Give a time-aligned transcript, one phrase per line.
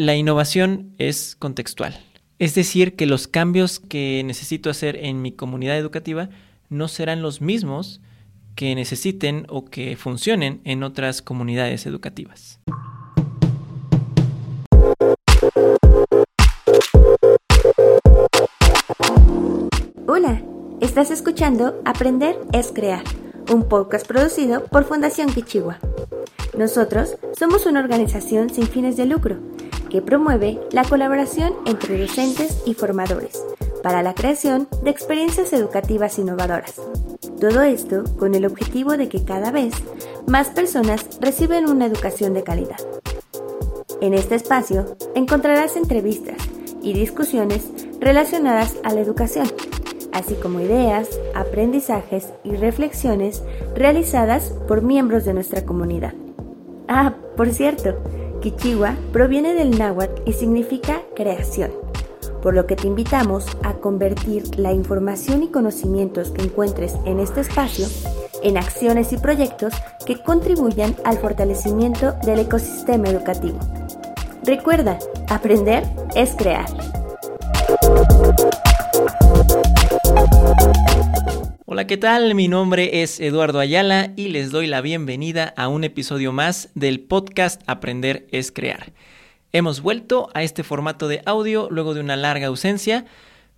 [0.00, 1.94] La innovación es contextual.
[2.38, 6.30] Es decir, que los cambios que necesito hacer en mi comunidad educativa
[6.70, 8.00] no serán los mismos
[8.54, 12.60] que necesiten o que funcionen en otras comunidades educativas.
[20.06, 20.42] Hola,
[20.80, 23.04] estás escuchando Aprender es Crear,
[23.52, 25.78] un podcast producido por Fundación Kichiwa.
[26.56, 29.49] Nosotros somos una organización sin fines de lucro
[29.90, 33.44] que promueve la colaboración entre docentes y formadores
[33.82, 36.74] para la creación de experiencias educativas innovadoras.
[37.40, 39.74] Todo esto con el objetivo de que cada vez
[40.26, 42.78] más personas reciban una educación de calidad.
[44.00, 46.36] En este espacio encontrarás entrevistas
[46.82, 47.70] y discusiones
[48.00, 49.46] relacionadas a la educación,
[50.12, 53.42] así como ideas, aprendizajes y reflexiones
[53.74, 56.14] realizadas por miembros de nuestra comunidad.
[56.88, 57.96] Ah, por cierto,
[58.40, 61.70] Kichiwa proviene del náhuatl y significa creación,
[62.42, 67.40] por lo que te invitamos a convertir la información y conocimientos que encuentres en este
[67.40, 67.86] espacio
[68.42, 69.74] en acciones y proyectos
[70.06, 73.58] que contribuyan al fortalecimiento del ecosistema educativo.
[74.44, 74.98] Recuerda,
[75.28, 76.66] aprender es crear.
[81.80, 82.34] Hola, ¿qué tal?
[82.34, 87.00] Mi nombre es Eduardo Ayala y les doy la bienvenida a un episodio más del
[87.00, 88.92] podcast Aprender es Crear.
[89.52, 93.06] Hemos vuelto a este formato de audio luego de una larga ausencia,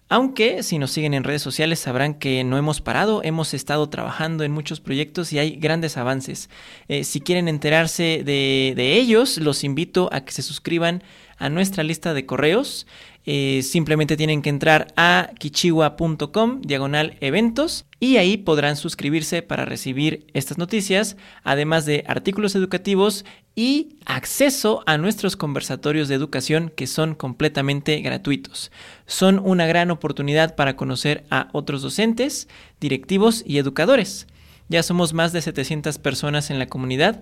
[0.08, 4.44] aunque si nos siguen en redes sociales sabrán que no hemos parado, hemos estado trabajando
[4.44, 6.48] en muchos proyectos y hay grandes avances.
[6.86, 11.02] Eh, si quieren enterarse de, de ellos, los invito a que se suscriban
[11.42, 12.86] a nuestra lista de correos.
[13.24, 20.26] Eh, simplemente tienen que entrar a kichiwa.com diagonal eventos y ahí podrán suscribirse para recibir
[20.34, 27.14] estas noticias, además de artículos educativos y acceso a nuestros conversatorios de educación que son
[27.14, 28.72] completamente gratuitos.
[29.06, 32.48] Son una gran oportunidad para conocer a otros docentes,
[32.80, 34.26] directivos y educadores.
[34.68, 37.20] Ya somos más de 700 personas en la comunidad,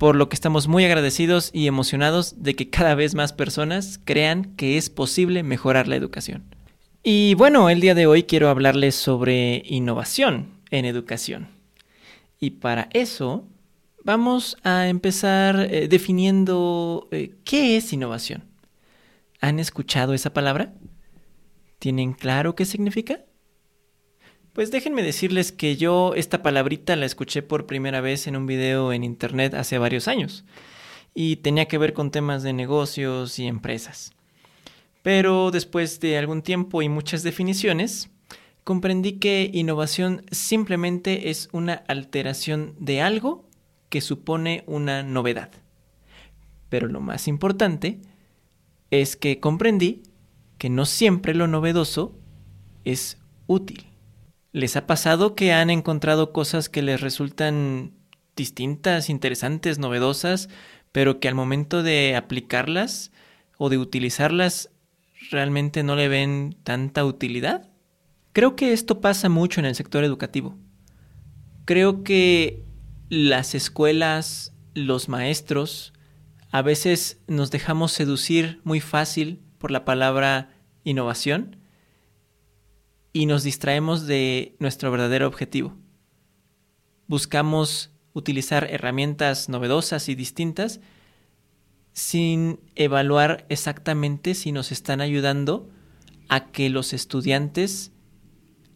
[0.00, 4.56] por lo que estamos muy agradecidos y emocionados de que cada vez más personas crean
[4.56, 6.42] que es posible mejorar la educación.
[7.02, 11.48] Y bueno, el día de hoy quiero hablarles sobre innovación en educación.
[12.38, 13.46] Y para eso
[14.02, 18.44] vamos a empezar eh, definiendo eh, qué es innovación.
[19.42, 20.72] ¿Han escuchado esa palabra?
[21.78, 23.20] ¿Tienen claro qué significa?
[24.52, 28.92] Pues déjenme decirles que yo esta palabrita la escuché por primera vez en un video
[28.92, 30.44] en internet hace varios años
[31.14, 34.12] y tenía que ver con temas de negocios y empresas.
[35.02, 38.10] Pero después de algún tiempo y muchas definiciones,
[38.64, 43.48] comprendí que innovación simplemente es una alteración de algo
[43.88, 45.50] que supone una novedad.
[46.68, 48.00] Pero lo más importante
[48.90, 50.02] es que comprendí
[50.58, 52.18] que no siempre lo novedoso
[52.84, 53.89] es útil.
[54.52, 57.92] ¿Les ha pasado que han encontrado cosas que les resultan
[58.34, 60.48] distintas, interesantes, novedosas,
[60.90, 63.12] pero que al momento de aplicarlas
[63.58, 64.70] o de utilizarlas
[65.30, 67.68] realmente no le ven tanta utilidad?
[68.32, 70.56] Creo que esto pasa mucho en el sector educativo.
[71.64, 72.64] Creo que
[73.08, 75.92] las escuelas, los maestros,
[76.50, 80.50] a veces nos dejamos seducir muy fácil por la palabra
[80.82, 81.56] innovación
[83.12, 85.74] y nos distraemos de nuestro verdadero objetivo.
[87.06, 90.80] Buscamos utilizar herramientas novedosas y distintas
[91.92, 95.68] sin evaluar exactamente si nos están ayudando
[96.28, 97.92] a que los estudiantes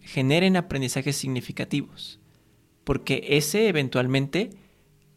[0.01, 2.21] generen aprendizajes significativos,
[2.83, 4.51] porque ese eventualmente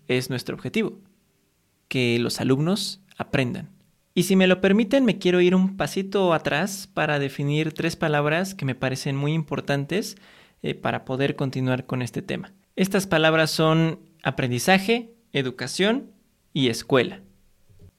[0.08, 1.00] es nuestro objetivo,
[1.88, 3.77] que los alumnos aprendan.
[4.18, 8.56] Y si me lo permiten, me quiero ir un pasito atrás para definir tres palabras
[8.56, 10.16] que me parecen muy importantes
[10.64, 12.52] eh, para poder continuar con este tema.
[12.76, 16.14] Estas palabras son aprendizaje, educación
[16.52, 17.22] y escuela.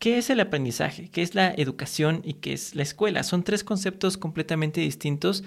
[0.00, 1.08] ¿Qué es el aprendizaje?
[1.08, 3.22] ¿Qué es la educación y qué es la escuela?
[3.22, 5.44] Son tres conceptos completamente distintos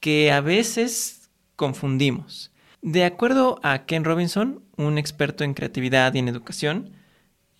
[0.00, 2.50] que a veces confundimos.
[2.82, 6.90] De acuerdo a Ken Robinson, un experto en creatividad y en educación,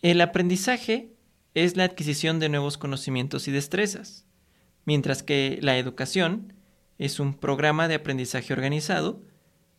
[0.03, 1.13] el aprendizaje
[1.55, 4.27] es la adquisición de nuevos conocimientos y destrezas,
[4.85, 6.53] mientras que la educación
[6.99, 9.23] es un programa de aprendizaje organizado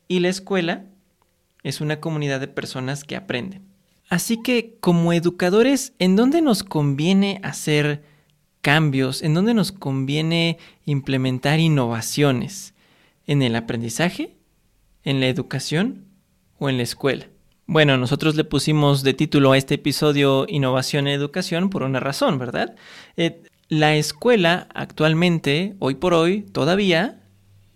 [0.08, 0.86] y la escuela
[1.64, 3.68] es una comunidad de personas que aprenden.
[4.10, 8.04] Así que como educadores, ¿en dónde nos conviene hacer
[8.62, 9.22] cambios?
[9.22, 12.74] ¿En dónde nos conviene implementar innovaciones?
[13.28, 14.36] ¿En el aprendizaje?
[15.04, 16.06] ¿En la educación?
[16.58, 17.28] ¿O en la escuela?
[17.72, 22.40] Bueno, nosotros le pusimos de título a este episodio Innovación en Educación por una razón,
[22.40, 22.76] ¿verdad?
[23.16, 27.22] Eh, la escuela actualmente, hoy por hoy, todavía,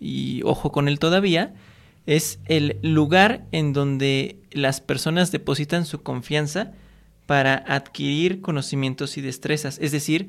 [0.00, 1.54] y ojo con el todavía,
[2.06, 6.72] es el lugar en donde las personas depositan su confianza
[7.26, 9.78] para adquirir conocimientos y destrezas.
[9.80, 10.28] Es decir,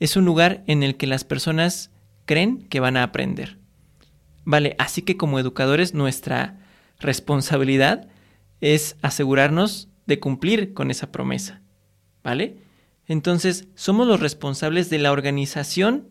[0.00, 1.90] es un lugar en el que las personas
[2.24, 3.58] creen que van a aprender.
[4.46, 6.60] Vale, así que como educadores nuestra
[6.98, 8.08] responsabilidad
[8.60, 11.62] es asegurarnos de cumplir con esa promesa.
[12.22, 12.56] ¿Vale?
[13.06, 16.08] Entonces, somos los responsables de la organización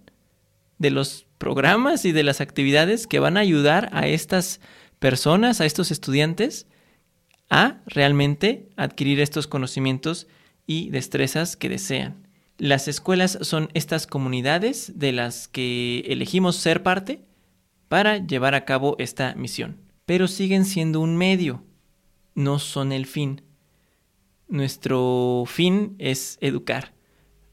[0.78, 4.62] de los programas y de las actividades que van a ayudar a estas
[5.00, 6.68] personas, a estos estudiantes,
[7.50, 10.28] a realmente adquirir estos conocimientos
[10.66, 12.28] y destrezas que desean.
[12.58, 17.22] Las escuelas son estas comunidades de las que elegimos ser parte
[17.90, 21.64] para llevar a cabo esta misión, pero siguen siendo un medio,
[22.36, 23.42] no son el fin.
[24.48, 26.94] Nuestro fin es educar,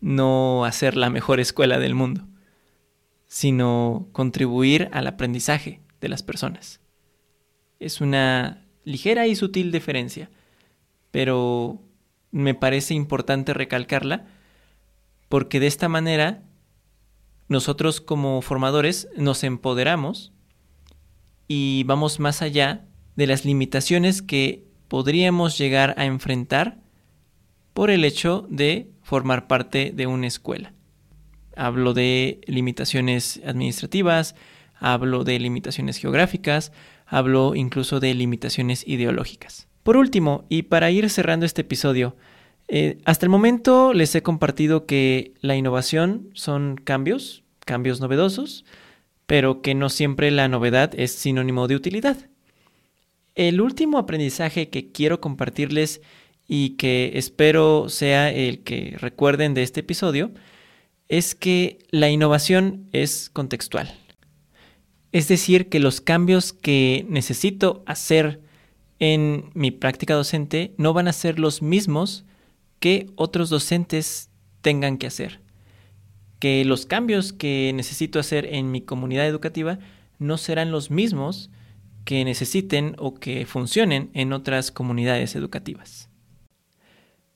[0.00, 2.26] no hacer la mejor escuela del mundo,
[3.26, 6.80] sino contribuir al aprendizaje de las personas.
[7.78, 10.30] Es una ligera y sutil diferencia,
[11.10, 11.80] pero
[12.30, 14.26] me parece importante recalcarla
[15.28, 16.42] porque de esta manera
[17.48, 20.32] nosotros como formadores nos empoderamos
[21.48, 22.86] y vamos más allá
[23.16, 26.76] de las limitaciones que podríamos llegar a enfrentar
[27.72, 30.74] por el hecho de formar parte de una escuela.
[31.56, 34.34] Hablo de limitaciones administrativas,
[34.78, 36.72] hablo de limitaciones geográficas,
[37.06, 39.66] hablo incluso de limitaciones ideológicas.
[39.82, 42.14] Por último, y para ir cerrando este episodio,
[42.68, 48.66] eh, hasta el momento les he compartido que la innovación son cambios, cambios novedosos,
[49.24, 52.28] pero que no siempre la novedad es sinónimo de utilidad.
[53.34, 56.02] El último aprendizaje que quiero compartirles
[56.46, 60.32] y que espero sea el que recuerden de este episodio
[61.08, 63.94] es que la innovación es contextual.
[65.12, 68.40] Es decir, que los cambios que necesito hacer
[68.98, 72.24] en mi práctica docente no van a ser los mismos
[72.80, 74.30] que otros docentes
[74.60, 75.40] tengan que hacer.
[76.38, 79.78] Que los cambios que necesito hacer en mi comunidad educativa
[80.18, 81.50] no serán los mismos
[82.04, 86.08] que necesiten o que funcionen en otras comunidades educativas.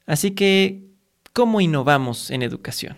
[0.06, 0.90] Así que,
[1.32, 2.96] ¿cómo innovamos en educación?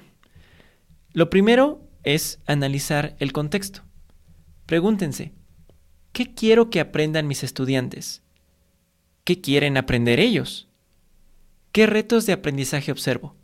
[1.12, 3.82] Lo primero es analizar el contexto.
[4.66, 5.32] Pregúntense,
[6.12, 8.22] ¿qué quiero que aprendan mis estudiantes?
[9.24, 10.68] ¿Qué quieren aprender ellos?
[11.72, 13.36] ¿Qué retos de aprendizaje observo?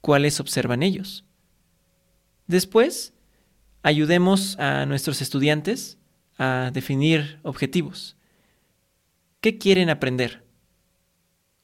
[0.00, 1.24] ¿Cuáles observan ellos?
[2.46, 3.12] Después,
[3.82, 5.98] ayudemos a nuestros estudiantes
[6.38, 8.16] a definir objetivos.
[9.40, 10.44] ¿Qué quieren aprender?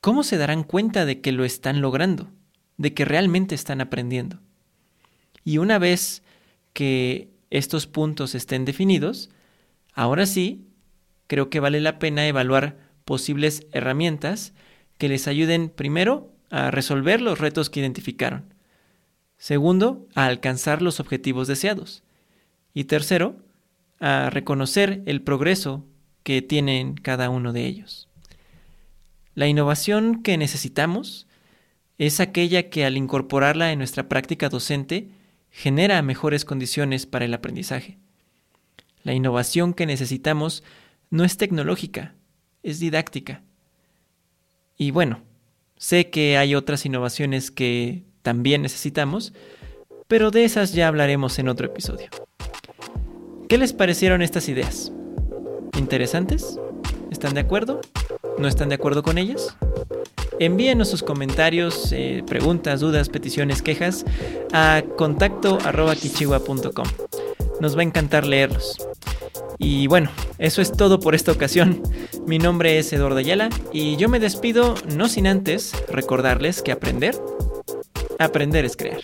[0.01, 2.31] ¿Cómo se darán cuenta de que lo están logrando?
[2.77, 4.41] De que realmente están aprendiendo.
[5.45, 6.23] Y una vez
[6.73, 9.31] que estos puntos estén definidos,
[9.93, 10.67] ahora sí,
[11.27, 14.55] creo que vale la pena evaluar posibles herramientas
[14.99, 18.55] que les ayuden primero a resolver los retos que identificaron,
[19.39, 22.03] segundo, a alcanzar los objetivos deseados
[22.75, 23.37] y tercero,
[24.03, 25.87] a reconocer el progreso
[26.25, 28.09] que tienen cada uno de ellos.
[29.37, 31.29] La innovación que necesitamos
[31.99, 35.09] es aquella que al incorporarla en nuestra práctica docente
[35.51, 37.97] genera mejores condiciones para el aprendizaje.
[39.05, 40.65] La innovación que necesitamos
[41.11, 42.17] no es tecnológica,
[42.65, 43.43] es didáctica.
[44.77, 45.23] Y bueno,
[45.77, 49.33] sé que hay otras innovaciones que también necesitamos,
[50.09, 52.09] pero de esas ya hablaremos en otro episodio.
[53.53, 54.91] ¿Qué les parecieron estas ideas?
[55.77, 56.59] ¿Interesantes?
[57.11, 57.83] ¿Están de acuerdo?
[58.39, 59.55] ¿No están de acuerdo con ellas?
[60.39, 64.07] Envíenos sus comentarios, eh, preguntas, dudas, peticiones, quejas
[64.55, 65.59] a contacto
[67.61, 68.79] Nos va a encantar leerlos.
[69.59, 71.83] Y bueno, eso es todo por esta ocasión.
[72.27, 77.21] Mi nombre es Eduardo Ayala y yo me despido no sin antes recordarles que aprender,
[78.19, 79.03] aprender es crear.